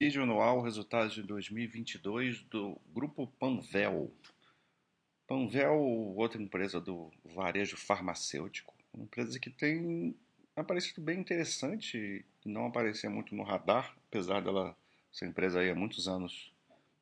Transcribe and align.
Vídeo 0.00 0.22
anual, 0.22 0.62
resultados 0.62 1.12
de 1.12 1.24
2022 1.24 2.42
do 2.44 2.80
Grupo 2.94 3.26
Panvel. 3.26 4.14
Panvel, 5.26 5.74
outra 6.16 6.40
empresa 6.40 6.80
do 6.80 7.10
varejo 7.24 7.76
farmacêutico, 7.76 8.72
uma 8.94 9.02
empresa 9.02 9.40
que 9.40 9.50
tem 9.50 10.16
aparecido 10.54 11.00
bem 11.00 11.18
interessante, 11.18 12.24
não 12.44 12.66
aparecia 12.66 13.10
muito 13.10 13.34
no 13.34 13.42
radar, 13.42 13.92
apesar 14.06 14.40
dela 14.40 14.76
ser 15.10 15.26
empresa 15.26 15.58
aí 15.58 15.68
há 15.68 15.74
muitos 15.74 16.06
anos 16.06 16.54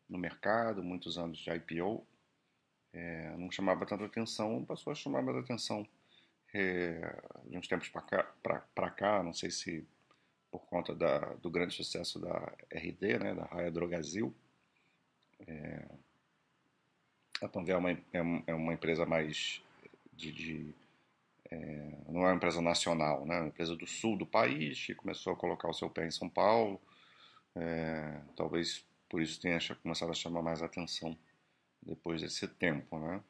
no 0.09 0.17
mercado, 0.17 0.83
muitos 0.83 1.19
anos 1.19 1.37
de 1.37 1.51
IPO, 1.51 2.03
é, 2.95 3.37
não 3.37 3.51
chamava 3.51 3.85
tanta 3.85 4.07
atenção, 4.07 4.65
passou 4.65 4.91
a 4.91 4.97
chamar 4.97 5.21
mais 5.21 5.37
atenção 5.37 5.87
é, 6.55 7.15
de 7.45 7.59
uns 7.59 7.69
tempos 7.69 7.91
para 7.91 8.01
cá, 8.01 8.91
cá, 8.97 9.23
não 9.23 9.35
sei 9.35 9.51
se 9.51 9.87
por 10.59 10.69
conta 10.69 10.95
da, 10.95 11.19
do 11.35 11.51
grande 11.51 11.75
sucesso 11.75 12.19
da 12.19 12.53
RD, 12.71 13.19
né, 13.19 13.35
da 13.35 13.45
Raia 13.45 13.71
Drogazil. 13.71 14.35
É, 15.47 15.85
a 17.43 17.49
Panvel 17.49 17.77
é 17.77 17.79
uma, 17.79 17.91
é, 17.91 18.43
é 18.47 18.55
uma 18.55 18.73
empresa 18.73 19.05
mais 19.05 19.63
de, 20.13 20.33
de 20.33 20.75
é, 21.51 21.93
não 22.09 22.23
é 22.23 22.29
uma 22.29 22.35
empresa 22.37 22.61
nacional, 22.61 23.25
né, 23.27 23.37
é 23.37 23.41
uma 23.41 23.49
empresa 23.49 23.77
do 23.77 23.87
sul 23.87 24.17
do 24.17 24.27
país 24.27 24.85
que 24.85 24.95
começou 24.95 25.33
a 25.33 25.37
colocar 25.37 25.69
o 25.69 25.75
seu 25.75 25.91
pé 25.91 26.07
em 26.07 26.11
São 26.11 26.29
Paulo. 26.29 26.81
É, 27.55 28.21
talvez 28.35 28.85
por 29.09 29.21
isso 29.21 29.41
tenha 29.41 29.59
começado 29.83 30.11
a 30.11 30.15
chamar 30.15 30.43
mais 30.43 30.63
atenção 30.63 31.17
depois 31.83 32.21
desse 32.21 32.49
tempo, 32.49 32.99
né? 32.99 33.23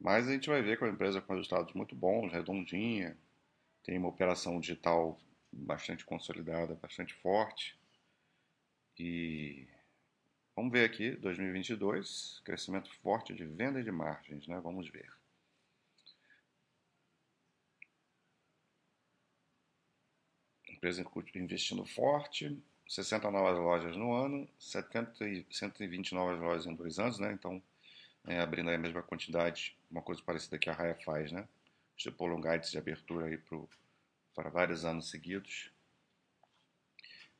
Mas 0.00 0.28
a 0.28 0.32
gente 0.32 0.48
vai 0.48 0.62
ver 0.62 0.78
que 0.78 0.84
é 0.84 0.86
uma 0.86 0.92
empresa 0.92 1.20
com 1.20 1.34
resultados 1.34 1.74
muito 1.74 1.94
bons, 1.94 2.32
redondinha, 2.32 3.16
tem 3.82 3.98
uma 3.98 4.08
operação 4.08 4.58
digital 4.58 5.18
bastante 5.52 6.04
consolidada, 6.04 6.74
bastante 6.74 7.14
forte. 7.14 7.78
E 8.98 9.66
vamos 10.54 10.72
ver 10.72 10.84
aqui, 10.84 11.12
2022, 11.16 12.40
crescimento 12.44 12.92
forte 13.00 13.34
de 13.34 13.44
venda 13.44 13.80
e 13.80 13.84
de 13.84 13.90
margens, 13.90 14.46
né? 14.46 14.60
Vamos 14.60 14.88
ver. 14.88 15.10
Empresa 20.68 21.04
investindo 21.34 21.84
forte, 21.84 22.58
60 22.88 23.30
novas 23.30 23.58
lojas 23.58 23.96
no 23.96 24.12
ano, 24.14 24.48
70 24.58 25.28
e 25.28 25.46
120 25.50 26.14
novas 26.14 26.40
lojas 26.40 26.66
em 26.66 26.74
dois 26.74 26.98
anos, 26.98 27.18
né? 27.18 27.32
Então, 27.32 27.62
é, 28.26 28.40
abrindo 28.40 28.70
a 28.70 28.78
mesma 28.78 29.02
quantidade, 29.02 29.76
uma 29.90 30.02
coisa 30.02 30.22
parecida 30.22 30.58
que 30.58 30.70
a 30.70 30.72
Raia 30.72 30.94
faz, 31.04 31.32
né? 31.32 31.46
Estipula 31.96 32.34
um 32.34 32.40
guides 32.40 32.70
de 32.70 32.78
abertura 32.78 33.26
aí 33.26 33.36
pro 33.36 33.68
para 34.40 34.48
vários 34.48 34.86
anos 34.86 35.10
seguidos. 35.10 35.70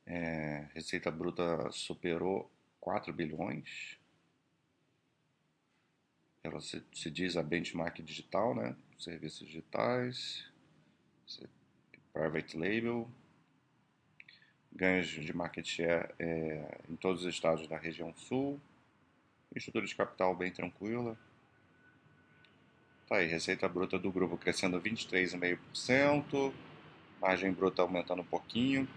É, 0.05 0.67
receita 0.75 1.09
bruta 1.09 1.71
superou 1.71 2.51
4 2.79 3.11
bilhões. 3.11 3.97
Ela 6.43 6.61
se, 6.61 6.83
se 6.93 7.09
diz 7.09 7.35
a 7.37 7.41
benchmark 7.41 7.99
digital, 8.03 8.53
né? 8.53 8.75
Serviços 8.99 9.47
digitais, 9.47 10.47
private 12.13 12.55
label, 12.55 13.09
ganhos 14.71 15.07
de 15.07 15.33
market 15.35 15.65
share 15.65 16.13
é, 16.19 16.81
em 16.87 16.95
todos 16.95 17.25
os 17.25 17.33
estados 17.33 17.67
da 17.67 17.77
região 17.77 18.13
sul, 18.15 18.61
estrutura 19.55 19.87
de 19.87 19.95
capital 19.95 20.35
bem 20.35 20.51
tranquila. 20.51 21.17
Tá 23.07 23.17
aí, 23.17 23.25
receita 23.25 23.67
bruta 23.67 23.97
do 23.97 24.11
grupo 24.11 24.37
crescendo 24.37 24.79
23,5%, 24.79 26.53
margem 27.21 27.53
bruta 27.53 27.83
aumentando 27.83 28.23
um 28.23 28.25
pouquinho, 28.25 28.87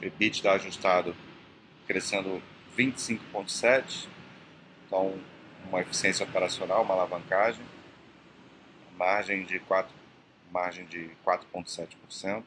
EBITDA 0.00 0.52
ajustado 0.52 1.16
crescendo 1.86 2.42
25,7%, 2.76 4.08
então 4.86 5.18
uma 5.66 5.80
eficiência 5.80 6.26
operacional, 6.26 6.82
uma 6.82 6.94
alavancagem, 6.94 7.64
margem 8.96 9.44
de 9.44 9.58
4, 9.60 9.92
margem 10.50 10.84
de 10.84 11.10
4,7%, 11.24 12.44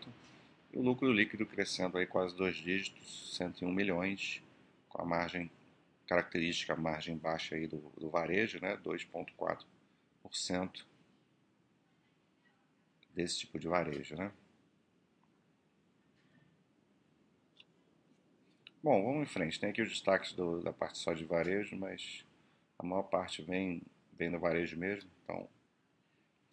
e 0.71 0.77
o 0.77 0.81
lucro 0.81 1.11
líquido 1.11 1.45
crescendo 1.45 1.97
aí 1.97 2.05
quase 2.05 2.35
dois 2.35 2.55
dígitos, 2.55 3.35
101 3.35 3.71
milhões, 3.71 4.43
com 4.89 5.01
a 5.01 5.05
margem 5.05 5.49
característica, 6.07 6.73
a 6.73 6.75
margem 6.75 7.17
baixa 7.17 7.55
aí 7.55 7.67
do, 7.67 7.77
do 7.97 8.09
varejo, 8.09 8.59
né, 8.61 8.77
2,4% 8.85 10.85
desse 13.15 13.39
tipo 13.39 13.57
de 13.57 13.67
varejo, 13.67 14.15
né? 14.15 14.31
Bom, 18.83 19.03
vamos 19.03 19.23
em 19.23 19.31
frente. 19.31 19.59
Tem 19.59 19.69
aqui 19.69 19.81
os 19.81 19.89
destaques 19.89 20.33
do, 20.33 20.61
da 20.61 20.71
parte 20.71 20.99
só 20.99 21.13
de 21.13 21.25
varejo, 21.25 21.75
mas 21.75 22.23
a 22.77 22.85
maior 22.85 23.03
parte 23.03 23.41
vem, 23.41 23.81
vem 24.13 24.29
do 24.29 24.39
varejo 24.39 24.77
mesmo, 24.77 25.09
então 25.23 25.47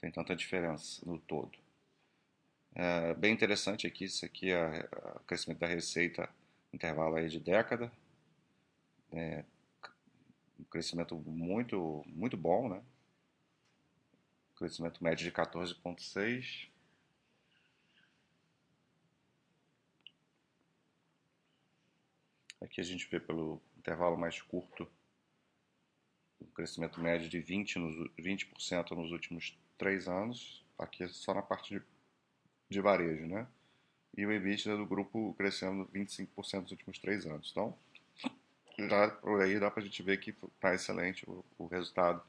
tem 0.01 0.11
tanta 0.11 0.35
diferença 0.35 1.05
no 1.05 1.19
todo. 1.19 1.59
É 2.75 3.13
bem 3.15 3.35
interessante 3.35 3.87
aqui, 3.87 4.05
isso 4.05 4.25
aqui 4.25 4.51
é 4.51 4.89
o 5.17 5.21
crescimento 5.21 5.59
da 5.59 5.67
receita 5.67 6.29
intervalo 6.73 7.17
aí 7.17 7.29
de 7.29 7.39
década. 7.39 7.93
É, 9.13 9.45
um 10.59 10.65
crescimento 10.65 11.15
muito, 11.17 12.03
muito 12.07 12.37
bom, 12.37 12.69
né? 12.69 12.83
Crescimento 14.63 15.03
médio 15.03 15.25
de 15.25 15.33
14,6%. 15.33 16.71
Aqui 22.61 22.81
a 22.81 22.85
gente 22.85 23.09
vê 23.09 23.19
pelo 23.19 23.61
intervalo 23.77 24.17
mais 24.17 24.41
curto 24.41 24.89
um 26.41 26.47
crescimento 26.47 27.01
médio 27.01 27.29
de 27.29 27.39
20%, 27.43 27.77
nos, 27.77 28.11
20 28.17 28.49
nos 28.97 29.11
últimos 29.11 29.59
três 29.77 30.07
anos. 30.07 30.65
Aqui 30.79 31.03
é 31.03 31.09
só 31.09 31.35
na 31.35 31.43
parte 31.43 31.75
de 31.75 31.85
de 32.73 32.81
varejo, 32.81 33.27
né? 33.27 33.47
E 34.17 34.27
o 34.27 34.33
EBITDA 34.33 34.77
do 34.77 34.87
grupo 34.87 35.35
crescendo 35.35 35.87
25% 35.95 36.63
nos 36.63 36.71
últimos 36.73 36.99
três 36.99 37.27
anos. 37.27 37.51
Então, 37.51 37.77
já 38.79 39.09
por 39.09 39.41
aí 39.41 39.61
dá 39.61 39.71
para 39.71 39.83
a 39.83 39.85
gente 39.85 40.03
ver 40.03 40.19
que 40.19 40.31
está 40.31 40.75
excelente 40.75 41.29
o, 41.29 41.45
o, 41.59 41.67
resultado 41.67 42.23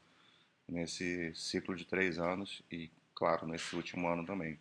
nesse 0.68 1.34
ciclo 1.34 1.74
de 1.76 1.84
três 1.84 2.18
anos 2.18 2.62
e, 2.70 2.90
claro, 3.14 3.46
nesse 3.46 3.74
último 3.76 4.08
ano 4.08 4.24
também. 4.24 4.58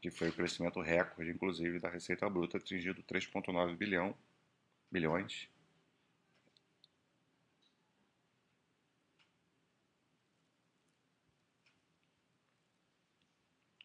Que 0.00 0.10
foi 0.10 0.30
o 0.30 0.32
crescimento 0.32 0.80
recorde, 0.80 1.30
inclusive, 1.30 1.78
da 1.78 1.90
receita 1.90 2.28
bruta, 2.28 2.58
atingido 2.58 3.02
3,9 3.02 3.76
bilhão, 3.76 4.16
bilhões 4.90 5.48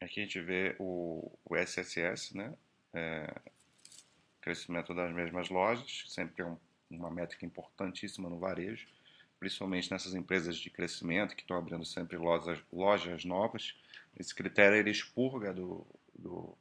Aqui 0.06 0.20
a 0.20 0.24
gente 0.24 0.40
vê 0.40 0.76
o, 0.78 1.32
o 1.44 1.56
SSS, 1.56 2.38
né? 2.38 2.56
É, 2.94 3.42
crescimento 4.40 4.94
das 4.94 5.12
mesmas 5.12 5.50
lojas, 5.50 6.04
sempre 6.08 6.44
é 6.44 6.46
um, 6.46 6.58
uma 6.92 7.10
métrica 7.10 7.44
importantíssima 7.44 8.30
no 8.30 8.38
varejo, 8.38 8.88
principalmente 9.46 9.92
nessas 9.92 10.16
empresas 10.16 10.58
de 10.58 10.72
crescimento 10.72 11.36
que 11.36 11.44
estão 11.44 11.56
abrindo 11.56 11.86
sempre 11.86 12.18
lojas, 12.18 12.58
lojas 12.74 13.24
novas. 13.24 13.76
Esse 14.20 14.34
critério 14.34 14.76
ele 14.76 14.90
expurga 14.90 15.54
do, 15.54 15.86
do 16.18 16.58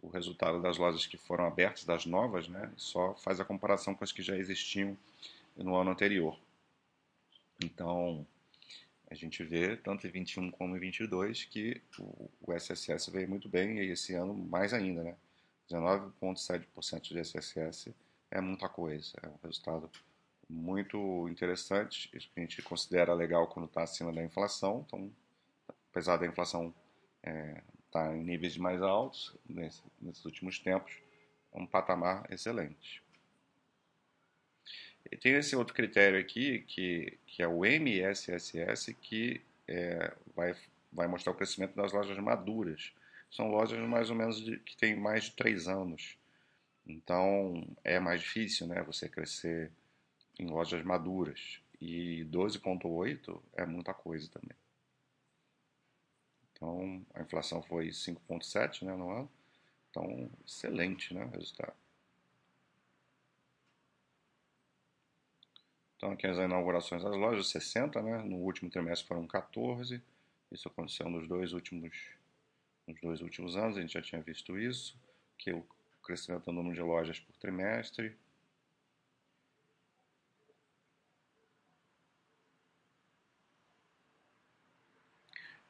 o 0.00 0.08
resultado 0.08 0.62
das 0.62 0.78
lojas 0.78 1.04
que 1.04 1.16
foram 1.16 1.44
abertas, 1.44 1.84
das 1.84 2.06
novas, 2.06 2.46
né? 2.46 2.72
Só 2.76 3.16
faz 3.16 3.40
a 3.40 3.44
comparação 3.44 3.92
com 3.92 4.04
as 4.04 4.12
que 4.12 4.22
já 4.22 4.36
existiam 4.36 4.96
no 5.56 5.74
ano 5.74 5.90
anterior. 5.90 6.38
Então, 7.60 8.24
a 9.10 9.16
gente 9.16 9.42
vê, 9.42 9.76
tanto 9.76 10.06
em 10.06 10.10
21 10.10 10.52
como 10.52 10.76
em 10.76 10.78
22, 10.78 11.44
que 11.44 11.82
o, 11.98 12.30
o 12.40 12.52
SSS 12.52 13.10
veio 13.10 13.28
muito 13.28 13.48
bem 13.48 13.80
e 13.80 13.90
esse 13.90 14.14
ano 14.14 14.32
mais 14.32 14.72
ainda, 14.72 15.02
né? 15.02 15.16
19,7% 15.68 17.00
de 17.00 17.18
SSS 17.18 17.92
é 18.30 18.40
muita 18.40 18.68
coisa, 18.68 19.18
é 19.24 19.26
um 19.26 19.38
resultado 19.42 19.90
muito 20.48 21.28
interessante, 21.28 22.10
isso 22.14 22.30
que 22.32 22.40
a 22.40 22.42
gente 22.42 22.62
considera 22.62 23.12
legal 23.12 23.46
quando 23.48 23.66
está 23.66 23.82
acima 23.82 24.12
da 24.12 24.22
inflação, 24.22 24.84
então, 24.86 25.12
apesar 25.90 26.16
da 26.16 26.26
inflação 26.26 26.74
estar 27.18 27.30
é, 27.30 27.62
tá 27.90 28.16
em 28.16 28.22
níveis 28.22 28.56
mais 28.56 28.80
altos 28.80 29.36
nesse, 29.48 29.82
nesses 30.00 30.24
últimos 30.24 30.58
tempos, 30.58 30.92
é 31.52 31.58
um 31.58 31.66
patamar 31.66 32.26
excelente. 32.32 33.02
E 35.10 35.16
tem 35.16 35.34
esse 35.34 35.56
outro 35.56 35.74
critério 35.74 36.18
aqui, 36.18 36.60
que, 36.60 37.18
que 37.26 37.42
é 37.42 37.48
o 37.48 37.64
MSSS, 37.64 38.94
que 38.94 39.40
é, 39.66 40.14
vai, 40.34 40.54
vai 40.92 41.06
mostrar 41.06 41.32
o 41.32 41.36
crescimento 41.36 41.74
das 41.74 41.92
lojas 41.92 42.18
maduras. 42.18 42.92
São 43.30 43.48
lojas 43.48 43.78
mais 43.86 44.10
ou 44.10 44.16
menos 44.16 44.42
de, 44.42 44.58
que 44.58 44.76
têm 44.76 44.96
mais 44.96 45.24
de 45.24 45.32
três 45.32 45.68
anos. 45.68 46.18
Então 46.86 47.66
é 47.84 48.00
mais 48.00 48.22
difícil 48.22 48.66
né, 48.66 48.82
você 48.82 49.08
crescer 49.08 49.70
em 50.38 50.46
lojas 50.46 50.82
maduras. 50.82 51.60
E 51.80 52.24
12,8 52.30 53.40
é 53.54 53.64
muita 53.64 53.94
coisa 53.94 54.28
também. 54.30 54.56
Então 56.52 57.04
a 57.14 57.22
inflação 57.22 57.62
foi 57.62 57.88
5,7 57.88 58.82
né, 58.82 58.94
no 58.94 59.10
ano. 59.10 59.30
Então, 59.90 60.30
excelente 60.46 61.14
né, 61.14 61.24
resultado. 61.32 61.74
Então, 65.98 66.12
aqui 66.12 66.28
as 66.28 66.38
inaugurações 66.38 67.02
das 67.02 67.16
lojas, 67.16 67.48
60, 67.48 68.00
né? 68.00 68.18
No 68.22 68.36
último 68.36 68.70
trimestre 68.70 69.08
foram 69.08 69.26
14. 69.26 70.00
Isso 70.50 70.68
aconteceu 70.68 71.10
nos 71.10 71.26
dois 71.26 71.52
últimos, 71.52 71.92
nos 72.86 73.00
dois 73.00 73.20
últimos 73.20 73.56
anos, 73.56 73.76
a 73.76 73.80
gente 73.80 73.94
já 73.94 74.00
tinha 74.00 74.22
visto 74.22 74.56
isso, 74.56 74.96
que 75.36 75.52
o 75.52 75.66
crescimento 76.04 76.44
do 76.44 76.52
número 76.52 76.74
de 76.74 76.80
lojas 76.80 77.18
por 77.18 77.36
trimestre. 77.36 78.16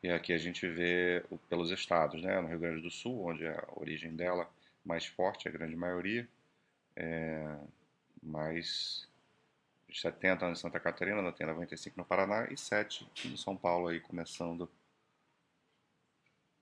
E 0.02 0.10
aqui 0.10 0.32
a 0.32 0.38
gente 0.38 0.66
vê 0.68 1.24
pelos 1.48 1.70
estados, 1.70 2.22
né? 2.22 2.40
No 2.40 2.48
Rio 2.48 2.58
Grande 2.58 2.82
do 2.82 2.90
Sul, 2.90 3.26
onde 3.26 3.46
a 3.46 3.68
origem 3.76 4.14
dela 4.14 4.48
mais 4.84 5.06
forte, 5.06 5.48
a 5.48 5.50
grande 5.50 5.74
maioria, 5.74 6.28
é, 6.94 7.58
mais 8.22 9.08
70 9.92 10.50
em 10.50 10.54
Santa 10.54 10.78
Catarina, 10.78 11.32
tem 11.32 11.46
95 11.46 11.96
no 11.98 12.04
Paraná 12.04 12.46
e 12.50 12.56
7 12.56 13.08
em 13.24 13.36
São 13.36 13.56
Paulo, 13.56 13.88
aí 13.88 14.00
começando 14.00 14.70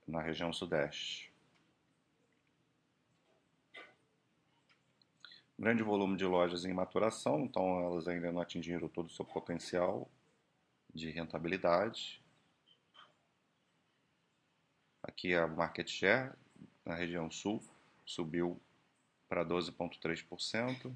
na 0.06 0.20
região 0.20 0.52
sudeste. 0.52 1.30
Grande 5.58 5.82
volume 5.82 6.16
de 6.16 6.24
lojas 6.24 6.64
em 6.64 6.72
maturação, 6.72 7.40
então 7.40 7.80
elas 7.84 8.06
ainda 8.06 8.30
não 8.30 8.40
atingiram 8.40 8.88
todo 8.88 9.06
o 9.06 9.10
seu 9.10 9.24
potencial 9.24 10.08
de 10.94 11.10
rentabilidade. 11.10 12.22
Aqui 15.06 15.34
a 15.34 15.46
market 15.46 15.88
share 15.88 16.32
na 16.84 16.94
região 16.96 17.30
sul 17.30 17.62
subiu 18.04 18.60
para 19.28 19.44
12,3% 19.44 20.94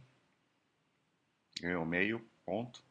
ganhou 1.60 1.86
meio 1.86 2.20
ponto. 2.44 2.84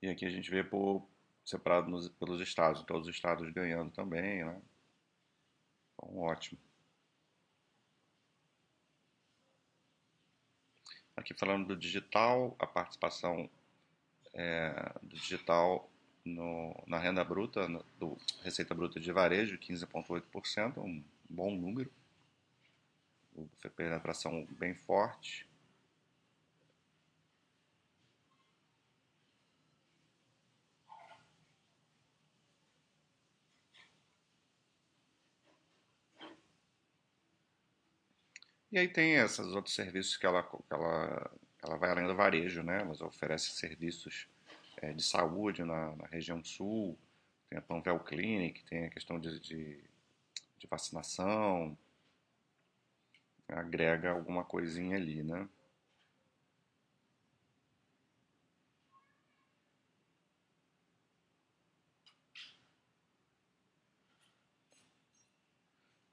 E 0.00 0.08
aqui 0.08 0.24
a 0.24 0.30
gente 0.30 0.50
vê 0.50 0.64
por 0.64 1.06
separado 1.44 1.90
nos, 1.90 2.08
pelos 2.08 2.40
estados, 2.40 2.82
todos 2.82 3.06
os 3.06 3.14
estados 3.14 3.52
ganhando 3.52 3.92
também, 3.92 4.42
né? 4.42 4.62
Então, 5.94 6.18
ótimo. 6.18 6.58
Aqui 11.14 11.34
falando 11.34 11.68
do 11.68 11.76
digital, 11.76 12.56
a 12.58 12.66
participação 12.66 13.50
é, 14.32 14.72
do 15.02 15.14
digital 15.14 15.91
no, 16.24 16.74
na 16.86 16.98
renda 16.98 17.24
bruta, 17.24 17.68
no, 17.68 17.84
do 17.98 18.16
receita 18.42 18.74
bruta 18.74 19.00
de 19.00 19.12
varejo, 19.12 19.58
15,8%, 19.58 20.78
um 20.78 21.02
bom 21.28 21.54
número. 21.54 21.90
O 23.34 23.48
penetração 23.76 24.46
bem 24.58 24.74
forte. 24.74 25.48
E 38.72 38.78
aí 38.78 38.88
tem 38.88 39.16
esses 39.16 39.46
outros 39.48 39.74
serviços 39.74 40.16
que 40.16 40.24
ela, 40.24 40.42
que 40.42 40.56
ela, 40.70 41.30
ela 41.62 41.76
vai 41.76 41.90
além 41.90 42.06
do 42.06 42.16
varejo, 42.16 42.62
né? 42.62 42.80
Ela 42.80 43.06
oferece 43.06 43.50
serviços 43.50 44.26
é, 44.82 44.92
de 44.92 45.02
saúde 45.02 45.64
na, 45.64 45.96
na, 45.96 46.06
região 46.06 46.42
sul, 46.44 46.98
tem 47.48 47.58
a 47.58 47.62
Panvel 47.62 48.00
Clinic, 48.00 48.64
tem 48.64 48.86
a 48.86 48.90
questão 48.90 49.18
de, 49.18 49.40
de, 49.40 49.80
de 50.58 50.66
vacinação, 50.66 51.78
agrega 53.48 54.10
alguma 54.10 54.44
coisinha 54.44 54.96
ali, 54.96 55.22
né? 55.22 55.48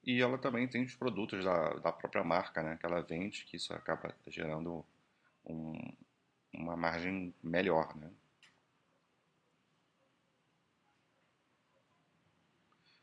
E 0.04 0.20
ela 0.20 0.38
também 0.38 0.66
tem 0.68 0.84
os 0.84 0.94
produtos 0.94 1.44
da, 1.44 1.74
da 1.74 1.92
própria 1.92 2.24
marca, 2.24 2.62
né, 2.62 2.76
que 2.76 2.86
ela 2.86 3.00
vende, 3.02 3.44
que 3.44 3.56
isso 3.56 3.72
acaba 3.72 4.14
gerando 4.26 4.84
um, 5.46 5.72
uma 6.52 6.76
margem 6.76 7.34
melhor, 7.42 7.94
né. 7.96 8.10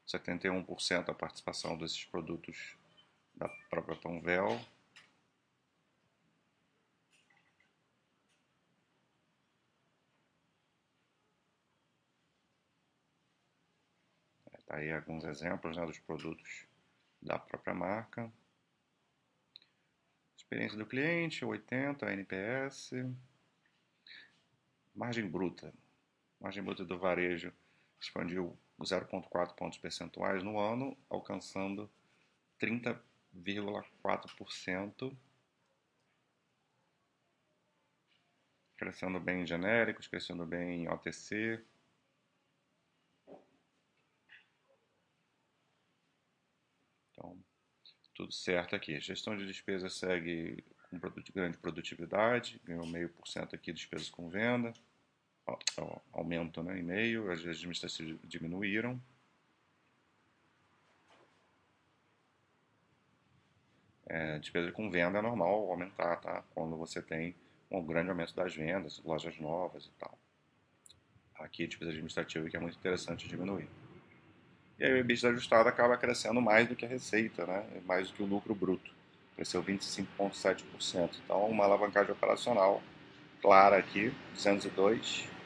71% 0.08 1.10
a 1.10 1.14
participação 1.14 1.78
desses 1.78 2.06
produtos 2.06 2.76
da 3.36 3.50
própria 3.70 3.96
Panvel. 3.96 4.60
Tá 14.66 14.76
aí 14.76 14.92
alguns 14.92 15.24
exemplos 15.24 15.78
né, 15.78 15.86
dos 15.86 15.98
produtos 16.00 16.66
da 17.22 17.40
própria 17.40 17.74
marca. 17.74 18.30
Experiência 20.36 20.78
do 20.78 20.86
cliente, 20.86 21.46
80, 21.46 22.12
NPS. 22.12 22.92
Margem 24.94 25.26
bruta. 25.26 25.74
Margem 26.40 26.62
bruta 26.62 26.84
do 26.84 27.00
varejo 27.00 27.54
expandiu 28.00 28.58
0,4 28.82 29.54
pontos 29.56 29.78
percentuais 29.78 30.42
no 30.44 30.60
ano, 30.60 30.98
alcançando 31.10 31.90
30,4%. 32.60 35.16
Crescendo 38.78 39.20
bem 39.20 39.42
em 39.42 39.48
genéricos, 39.48 40.08
crescendo 40.08 40.46
bem 40.46 40.84
em 40.84 40.90
OTC, 40.90 41.64
tudo 48.18 48.34
certo 48.34 48.76
aqui. 48.76 49.00
Gestão 49.00 49.38
de 49.38 49.46
despesas 49.46 49.94
segue 49.94 50.64
com 50.90 51.00
grande 51.34 51.58
produtividade, 51.58 52.60
ganhou 52.64 52.86
meio 52.88 53.10
por 53.10 53.28
cento 53.28 53.56
aqui 53.56 53.72
de 53.72 53.80
despesas 53.80 54.10
com 54.10 54.28
venda, 54.28 54.74
aumento 56.12 56.62
né, 56.64 56.74
meio, 56.82 57.32
as 57.32 57.40
administrativas 57.40 58.20
diminuíram. 58.24 59.02
É, 64.06 64.40
despesa 64.40 64.72
com 64.72 64.90
venda 64.90 65.20
é 65.20 65.22
normal 65.22 65.70
aumentar, 65.70 66.16
tá? 66.18 66.44
Quando 66.54 66.78
você 66.78 67.02
tem 67.02 67.36
um 67.70 67.86
grande 67.86 68.10
aumento 68.10 68.34
das 68.34 68.56
vendas, 68.56 69.02
lojas 69.04 69.38
novas 69.38 69.86
e 69.86 69.92
tal. 70.00 70.18
Aqui 71.36 71.66
a 71.66 71.68
despesa 71.68 71.92
administrativa 71.92 72.50
que 72.50 72.56
é 72.56 72.60
muito 72.60 72.78
interessante 72.78 73.28
diminuir. 73.28 73.68
E 74.80 74.86
aí 74.86 74.94
o 74.94 74.98
EBITDA 74.98 75.30
ajustado 75.30 75.68
acaba 75.68 75.98
crescendo 75.98 76.42
mais 76.42 76.70
do 76.70 76.76
que 76.76 76.86
a 76.86 76.90
receita, 76.90 77.46
né? 77.46 77.82
mais 77.86 78.08
do 78.10 78.14
que 78.14 78.24
o 78.24 78.26
lucro 78.26 78.56
bruto. 78.56 78.96
Cresceu 79.36 79.62
25,7%. 79.62 81.20
Então, 81.24 81.46
uma 81.50 81.66
alavancagem 81.66 82.12
operacional 82.12 82.82
clara 83.42 83.78
aqui, 83.78 84.14
202 84.34 85.37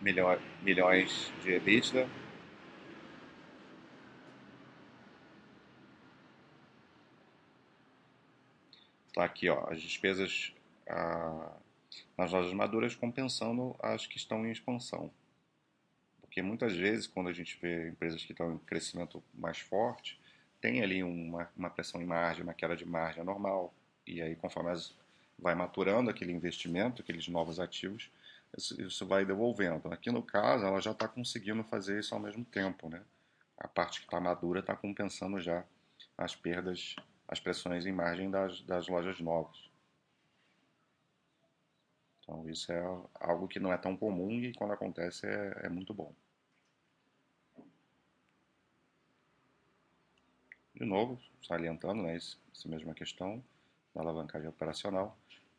milhões, 0.00 1.32
de 1.42 1.52
EBITDA. 1.52 2.08
Está 9.08 9.24
aqui 9.24 9.48
ó, 9.48 9.66
as 9.70 9.80
despesas 9.80 10.52
ah, 10.88 11.56
nas 12.16 12.32
lojas 12.32 12.52
maduras 12.52 12.94
compensando 12.94 13.74
as 13.80 14.06
que 14.06 14.16
estão 14.16 14.46
em 14.46 14.50
expansão. 14.50 15.10
Porque 16.20 16.42
muitas 16.42 16.76
vezes, 16.76 17.06
quando 17.06 17.28
a 17.28 17.32
gente 17.32 17.58
vê 17.60 17.88
empresas 17.88 18.22
que 18.22 18.32
estão 18.32 18.52
em 18.52 18.58
crescimento 18.58 19.22
mais 19.32 19.58
forte, 19.58 20.20
tem 20.60 20.82
ali 20.82 21.02
uma, 21.02 21.50
uma 21.56 21.70
pressão 21.70 22.02
em 22.02 22.04
margem, 22.04 22.42
uma 22.42 22.52
queda 22.52 22.76
de 22.76 22.84
margem 22.84 23.24
normal. 23.24 23.72
E 24.06 24.20
aí, 24.20 24.36
conforme 24.36 24.70
as, 24.70 24.94
vai 25.38 25.54
maturando 25.54 26.10
aquele 26.10 26.32
investimento, 26.32 27.00
aqueles 27.00 27.26
novos 27.28 27.58
ativos, 27.58 28.10
isso, 28.56 29.06
vai 29.06 29.24
devolvendo. 29.24 29.92
Aqui 29.92 30.10
no 30.10 30.22
caso, 30.22 30.64
ela 30.64 30.80
já 30.80 30.92
está 30.92 31.06
conseguindo 31.06 31.62
fazer 31.64 32.00
isso 32.00 32.14
ao 32.14 32.20
mesmo 32.20 32.44
tempo. 32.44 32.88
Né? 32.88 33.02
A 33.58 33.68
parte 33.68 34.00
que 34.00 34.06
está 34.06 34.20
madura 34.20 34.60
está 34.60 34.74
compensando 34.74 35.40
já 35.40 35.64
as 36.16 36.34
perdas, 36.34 36.96
as 37.28 37.38
pressões 37.38 37.86
em 37.86 37.92
margem 37.92 38.30
das, 38.30 38.62
das 38.62 38.88
lojas 38.88 39.20
novas. 39.20 39.70
Então, 42.22 42.48
isso 42.48 42.72
é 42.72 42.82
algo 43.14 43.46
que 43.46 43.60
não 43.60 43.72
é 43.72 43.78
tão 43.78 43.96
comum 43.96 44.40
e 44.40 44.52
quando 44.54 44.72
acontece 44.72 45.26
é, 45.26 45.60
é 45.64 45.68
muito 45.68 45.94
bom. 45.94 46.12
De 50.74 50.84
novo, 50.84 51.20
salientando 51.46 52.02
né, 52.02 52.16
essa 52.16 52.68
mesma 52.68 52.92
questão 52.94 53.42
da 53.94 54.02
alavancagem 54.02 54.48
operacional 54.48 55.16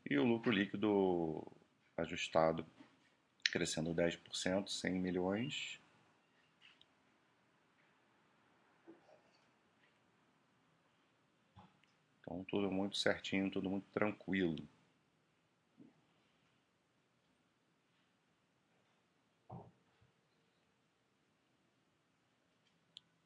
e 0.07 0.17
o 0.17 0.23
lucro 0.23 0.51
líquido 0.51 1.43
ajustado 1.97 2.65
crescendo 3.49 3.93
10%, 3.93 4.69
100 4.69 4.99
milhões. 4.99 5.79
Então, 12.19 12.43
tudo 12.43 12.69
muito 12.71 12.97
certinho, 12.97 13.49
tudo 13.49 13.69
muito 13.69 13.87
tranquilo. 13.91 14.67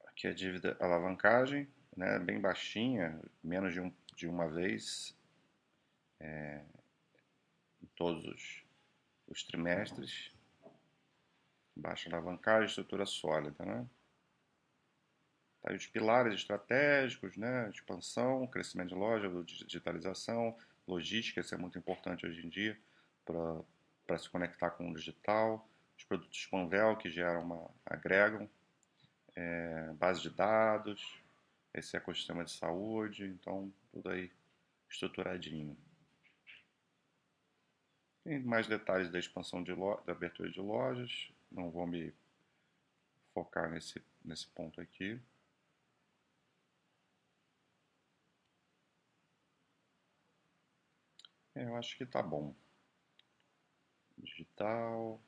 Aqui 0.06 0.28
a 0.28 0.34
dívida 0.34 0.78
alavancagem, 0.80 1.68
né, 1.98 2.20
bem 2.20 2.40
baixinha, 2.40 3.20
menos 3.44 3.74
de, 3.74 3.80
um, 3.82 3.92
de 4.16 4.28
uma 4.28 4.48
vez 4.48 5.16
é, 6.20 6.64
em 7.82 7.88
todos 7.96 8.24
os, 8.26 8.64
os 9.32 9.44
trimestres. 9.44 10.32
Baixa 11.76 12.10
alavancagem, 12.10 12.68
estrutura 12.68 13.06
sólida, 13.06 13.64
né? 13.66 13.88
Tá, 15.62 15.74
os 15.74 15.88
pilares 15.88 16.34
estratégicos, 16.34 17.38
né? 17.38 17.70
Expansão, 17.70 18.46
crescimento 18.48 18.90
de 18.90 18.96
loja, 18.96 19.30
digitalização, 19.44 20.58
logística, 20.86 21.40
isso 21.40 21.56
é 21.56 21.58
muito 21.58 21.78
importante 21.78 22.26
hoje 22.26 22.46
em 22.46 22.50
dia 22.50 22.78
para 23.26 24.18
se 24.18 24.30
conectar 24.30 24.72
com 24.72 24.92
o 24.92 24.94
digital. 24.94 25.68
Os 25.98 26.04
produtos 26.04 26.46
Panvel 26.48 26.98
que 26.98 27.10
geram 27.10 27.44
uma, 27.44 27.70
agregam, 27.86 28.50
é, 29.36 29.94
base 29.94 30.22
de 30.22 30.30
dados, 30.30 31.22
esse 31.74 31.96
ecossistema 31.96 32.44
de 32.44 32.52
saúde, 32.52 33.26
então 33.26 33.72
tudo 33.94 34.10
aí 34.10 34.30
estruturadinho. 34.90 35.78
Tem 38.24 38.40
mais 38.40 38.68
detalhes 38.68 39.10
da 39.10 39.18
expansão 39.20 39.64
de 39.64 39.74
loja, 39.74 40.02
da 40.06 40.12
abertura 40.12 40.50
de 40.50 40.60
lojas, 40.60 41.32
não 41.52 41.72
vou 41.72 41.88
me 41.88 42.14
focar 43.34 43.70
nesse, 43.70 44.02
nesse 44.24 44.48
ponto 44.48 44.80
aqui. 44.80 45.20
É, 51.56 51.66
eu 51.66 51.76
acho 51.76 51.98
que 51.98 52.06
tá 52.06 52.22
bom. 52.22 52.56
Digital. 54.18 55.20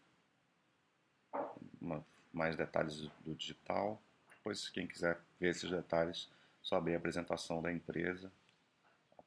Uma, 1.82 2.06
mais 2.32 2.56
detalhes 2.56 3.02
do 3.26 3.36
digital. 3.36 4.02
Depois, 4.30 4.70
quem 4.70 4.88
quiser 4.88 5.20
ver 5.40 5.50
esses 5.50 5.70
detalhes, 5.70 6.30
só 6.62 6.78
abrir 6.78 6.94
a 6.94 6.98
apresentação 6.98 7.62
da 7.62 7.72
empresa. 7.72 8.32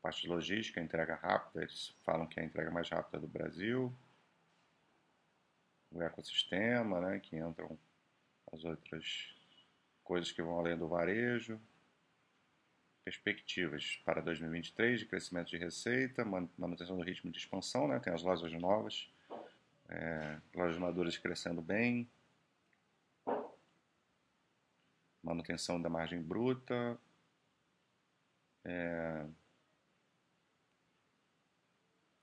Parte 0.07 0.23
de 0.23 0.29
logística, 0.29 0.81
entrega 0.81 1.17
rápida, 1.17 1.63
eles 1.63 1.93
falam 2.05 2.29
que 2.29 2.39
é 2.39 2.45
a 2.45 2.47
entrega 2.47 2.71
mais 2.71 2.89
rápida 2.89 3.19
do 3.19 3.27
Brasil. 3.27 3.93
O 5.91 6.01
ecossistema, 6.01 7.01
né, 7.01 7.19
que 7.19 7.37
entram 7.37 7.77
as 8.53 8.65
outras 8.65 9.35
coisas 10.05 10.31
que 10.31 10.41
vão 10.41 10.61
além 10.61 10.79
do 10.79 10.87
varejo 10.87 11.61
perspectivas 13.05 14.01
para 14.05 14.23
2023 14.23 15.01
de 15.01 15.07
crescimento 15.07 15.49
de 15.49 15.57
receita, 15.57 16.25
manutenção 16.25 16.97
do 16.97 17.03
ritmo 17.03 17.33
de 17.33 17.39
expansão, 17.39 17.89
né? 17.89 17.99
tem 17.99 18.13
as 18.13 18.23
lojas 18.23 18.53
novas, 18.53 19.13
é, 19.89 20.39
lojas 20.55 20.79
maduras 20.79 21.19
crescendo 21.19 21.61
bem, 21.61 22.09
manutenção 25.21 25.83
da 25.83 25.89
margem 25.89 26.23
bruta, 26.23 26.97
é, 28.65 29.27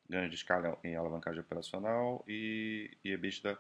ganho 0.10 0.30
de 0.30 0.36
escala 0.36 0.78
em 0.84 0.96
alavancagem 0.96 1.40
operacional 1.40 2.24
e, 2.28 2.92
e 3.04 3.12
EBITDA 3.12 3.58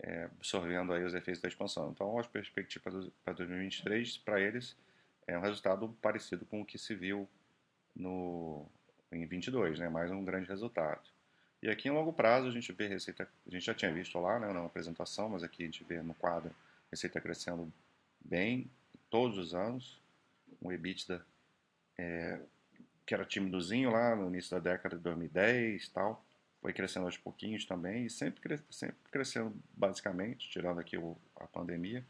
é, 0.00 0.24
absorvendo 0.24 0.92
aí 0.92 1.04
os 1.04 1.14
efeitos 1.14 1.40
da 1.42 1.48
expansão. 1.48 1.90
Então, 1.90 2.18
as 2.18 2.26
perspectivas 2.26 3.10
para 3.24 3.32
2023, 3.34 4.18
para 4.18 4.40
eles, 4.40 4.76
é 5.26 5.36
um 5.36 5.40
resultado 5.40 5.88
parecido 6.00 6.44
com 6.46 6.60
o 6.60 6.64
que 6.64 6.78
se 6.78 6.94
viu 6.94 7.28
no, 7.94 8.66
em 9.10 9.26
22, 9.26 9.78
né? 9.78 9.88
mais 9.88 10.10
um 10.10 10.24
grande 10.24 10.48
resultado. 10.48 11.02
E 11.60 11.68
aqui 11.68 11.88
em 11.88 11.92
longo 11.92 12.12
prazo 12.12 12.46
a 12.46 12.50
gente 12.50 12.72
vê 12.72 12.86
receita, 12.86 13.28
a 13.46 13.50
gente 13.50 13.64
já 13.64 13.74
tinha 13.74 13.92
visto 13.92 14.18
lá 14.20 14.38
né, 14.38 14.52
na 14.52 14.64
apresentação, 14.64 15.28
mas 15.28 15.42
aqui 15.42 15.64
a 15.64 15.66
gente 15.66 15.82
vê 15.82 16.00
no 16.00 16.14
quadro 16.14 16.54
receita 16.90 17.20
crescendo 17.20 17.72
bem 18.20 18.70
todos 19.10 19.36
os 19.38 19.54
anos, 19.54 20.00
um 20.62 20.70
EBITDA 20.70 21.24
é, 21.98 22.40
que 23.08 23.14
era 23.14 23.24
timidozinho 23.24 23.90
lá 23.90 24.14
no 24.14 24.28
início 24.28 24.50
da 24.50 24.58
década 24.58 24.94
de 24.94 25.02
2010 25.02 25.88
tal, 25.88 26.22
foi 26.60 26.74
crescendo 26.74 27.06
aos 27.06 27.16
pouquinhos 27.16 27.64
também 27.64 28.04
e 28.04 28.10
sempre, 28.10 28.60
sempre 28.70 28.98
crescendo 29.10 29.56
basicamente, 29.72 30.46
tirando 30.50 30.78
aqui 30.78 30.98
o, 30.98 31.16
a 31.36 31.46
pandemia 31.46 32.04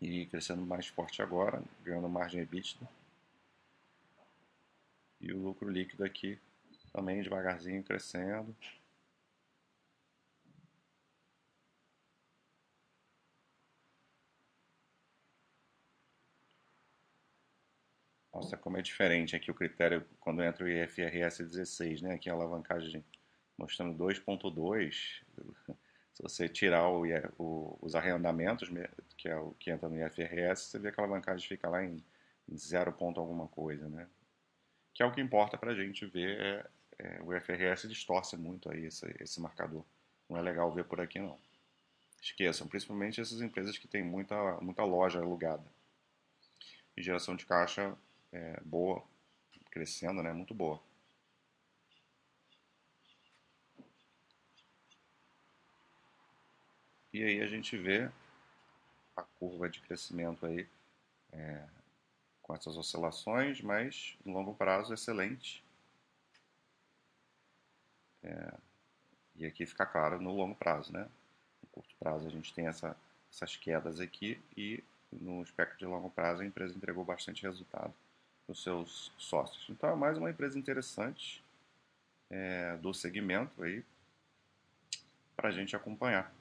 e 0.00 0.24
crescendo 0.24 0.62
mais 0.62 0.86
forte 0.86 1.20
agora, 1.20 1.62
ganhando 1.84 2.08
margem 2.08 2.40
EBITDA. 2.40 2.88
E 5.20 5.30
o 5.32 5.36
lucro 5.36 5.68
líquido 5.68 6.02
aqui 6.02 6.38
também 6.90 7.20
devagarzinho 7.20 7.84
crescendo. 7.84 8.56
Nossa, 18.38 18.56
como 18.56 18.76
é 18.76 18.82
diferente 18.82 19.34
aqui 19.34 19.50
o 19.50 19.54
critério 19.54 20.06
quando 20.20 20.44
entra 20.44 20.64
o 20.64 20.68
IFRS 20.68 21.42
16, 21.42 22.02
né? 22.02 22.14
Aqui 22.14 22.30
a 22.30 22.32
alavancagem 22.32 23.04
mostrando 23.56 23.98
2.2 23.98 25.24
se 26.14 26.22
você 26.22 26.48
tirar 26.48 26.88
o, 26.88 27.04
o, 27.36 27.78
os 27.80 27.96
arrendamentos, 27.96 28.68
que 29.16 29.28
é 29.28 29.36
o 29.36 29.52
que 29.52 29.70
entra 29.70 29.88
no 29.88 29.96
IFRS, 30.04 30.62
você 30.62 30.78
vê 30.78 30.92
que 30.92 31.00
a 31.00 31.04
alavancagem 31.04 31.48
fica 31.48 31.68
lá 31.68 31.84
em, 31.84 32.04
em 32.48 32.56
zero 32.56 32.92
ponto 32.92 33.18
alguma 33.18 33.48
coisa, 33.48 33.88
né? 33.88 34.08
Que 34.94 35.02
é 35.02 35.06
o 35.06 35.12
que 35.12 35.20
importa 35.20 35.58
para 35.58 35.72
a 35.72 35.74
gente 35.74 36.06
ver, 36.06 36.40
é, 36.40 36.66
é, 36.98 37.22
o 37.22 37.32
IFRS 37.34 37.88
distorce 37.88 38.36
muito 38.36 38.70
aí 38.70 38.86
esse, 38.86 39.06
esse 39.20 39.40
marcador. 39.40 39.84
Não 40.28 40.36
é 40.36 40.42
legal 40.42 40.72
ver 40.72 40.84
por 40.84 41.00
aqui 41.00 41.18
não. 41.18 41.38
Esqueçam, 42.22 42.68
principalmente 42.68 43.20
essas 43.20 43.40
empresas 43.40 43.78
que 43.78 43.88
têm 43.88 44.02
muita, 44.04 44.60
muita 44.60 44.84
loja 44.84 45.20
alugada. 45.20 45.66
E 46.96 47.02
geração 47.02 47.34
de 47.34 47.44
caixa 47.44 47.96
é, 48.32 48.60
boa, 48.64 49.02
crescendo, 49.70 50.22
né? 50.22 50.32
Muito 50.32 50.54
boa. 50.54 50.80
E 57.12 57.22
aí 57.22 57.40
a 57.40 57.46
gente 57.46 57.76
vê 57.76 58.10
a 59.16 59.22
curva 59.22 59.68
de 59.68 59.80
crescimento 59.80 60.46
aí 60.46 60.68
é, 61.32 61.66
com 62.42 62.54
essas 62.54 62.76
oscilações, 62.76 63.60
mas 63.60 64.16
no 64.24 64.32
longo 64.32 64.54
prazo 64.54 64.94
excelente. 64.94 65.64
É, 68.22 68.54
e 69.36 69.46
aqui 69.46 69.64
fica 69.64 69.86
claro 69.86 70.20
no 70.20 70.34
longo 70.34 70.54
prazo, 70.54 70.92
né? 70.92 71.08
No 71.62 71.68
curto 71.70 71.94
prazo 71.98 72.26
a 72.26 72.30
gente 72.30 72.52
tem 72.52 72.66
essa, 72.66 72.96
essas 73.32 73.56
quedas 73.56 74.00
aqui 74.00 74.40
e 74.56 74.84
no 75.10 75.42
espectro 75.42 75.78
de 75.78 75.86
longo 75.86 76.10
prazo 76.10 76.42
a 76.42 76.46
empresa 76.46 76.76
entregou 76.76 77.04
bastante 77.04 77.42
resultado 77.42 77.94
os 78.48 78.62
seus 78.62 79.12
sócios. 79.18 79.66
Então 79.68 79.90
é 79.90 79.94
mais 79.94 80.16
uma 80.16 80.30
empresa 80.30 80.58
interessante 80.58 81.44
é, 82.30 82.76
do 82.78 82.92
segmento 82.94 83.62
aí 83.62 83.84
para 85.36 85.50
a 85.50 85.52
gente 85.52 85.76
acompanhar. 85.76 86.32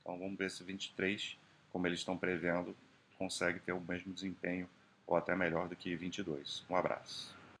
Então 0.00 0.18
vamos 0.18 0.38
ver 0.38 0.50
se 0.50 0.64
23, 0.64 1.36
como 1.70 1.86
eles 1.86 2.00
estão 2.00 2.16
prevendo, 2.16 2.74
consegue 3.18 3.60
ter 3.60 3.72
o 3.72 3.80
mesmo 3.80 4.12
desempenho 4.12 4.68
ou 5.06 5.16
até 5.16 5.36
melhor 5.36 5.68
do 5.68 5.76
que 5.76 5.94
22. 5.94 6.64
Um 6.68 6.74
abraço. 6.74 7.37